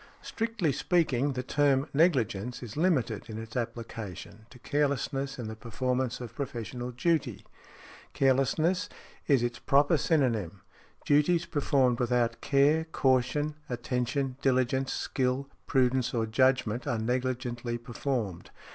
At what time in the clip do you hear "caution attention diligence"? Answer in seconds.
12.85-14.91